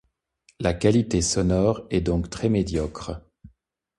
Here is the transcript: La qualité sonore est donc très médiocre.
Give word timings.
La 0.59 0.73
qualité 0.73 1.21
sonore 1.21 1.85
est 1.91 2.01
donc 2.01 2.31
très 2.31 2.49
médiocre. 2.49 3.21